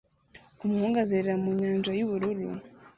Umuhungu 0.63 0.95
azerera 1.03 1.35
mu 1.43 1.49
nyanja 1.59 1.91
yubururu 1.97 2.47